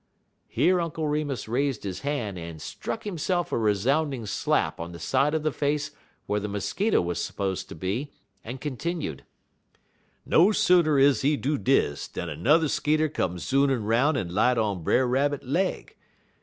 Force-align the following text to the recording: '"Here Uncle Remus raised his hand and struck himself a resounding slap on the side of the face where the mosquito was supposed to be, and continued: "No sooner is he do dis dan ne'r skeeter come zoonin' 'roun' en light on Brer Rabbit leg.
'"Here 0.47 0.81
Uncle 0.81 1.07
Remus 1.07 1.47
raised 1.47 1.83
his 1.83 1.99
hand 1.99 2.35
and 2.39 2.59
struck 2.59 3.03
himself 3.03 3.51
a 3.51 3.57
resounding 3.59 4.25
slap 4.25 4.79
on 4.79 4.93
the 4.93 4.99
side 4.99 5.35
of 5.35 5.43
the 5.43 5.51
face 5.51 5.91
where 6.25 6.39
the 6.39 6.47
mosquito 6.47 6.99
was 6.99 7.23
supposed 7.23 7.69
to 7.69 7.75
be, 7.75 8.11
and 8.43 8.59
continued: 8.59 9.25
"No 10.25 10.51
sooner 10.51 10.97
is 10.97 11.21
he 11.21 11.37
do 11.37 11.55
dis 11.59 12.07
dan 12.07 12.29
ne'r 12.41 12.67
skeeter 12.67 13.09
come 13.09 13.37
zoonin' 13.37 13.83
'roun' 13.83 14.17
en 14.17 14.33
light 14.33 14.57
on 14.57 14.81
Brer 14.81 15.05
Rabbit 15.07 15.43
leg. 15.43 15.95